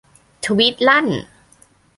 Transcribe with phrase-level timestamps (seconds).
[0.45, 1.07] ทวีตลั่น